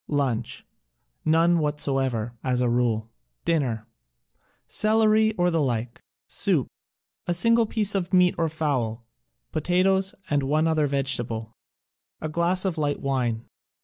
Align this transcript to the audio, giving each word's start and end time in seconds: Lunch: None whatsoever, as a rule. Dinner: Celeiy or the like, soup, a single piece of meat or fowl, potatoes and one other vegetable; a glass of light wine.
Lunch: 0.07 0.65
None 1.25 1.59
whatsoever, 1.59 2.33
as 2.43 2.59
a 2.59 2.67
rule. 2.69 3.11
Dinner: 3.45 3.85
Celeiy 4.67 5.35
or 5.37 5.51
the 5.51 5.61
like, 5.61 6.01
soup, 6.27 6.65
a 7.27 7.35
single 7.35 7.67
piece 7.67 7.93
of 7.93 8.11
meat 8.11 8.33
or 8.35 8.49
fowl, 8.49 9.05
potatoes 9.51 10.15
and 10.27 10.41
one 10.41 10.65
other 10.65 10.87
vegetable; 10.87 11.51
a 12.19 12.29
glass 12.29 12.65
of 12.65 12.79
light 12.79 12.99
wine. 12.99 13.45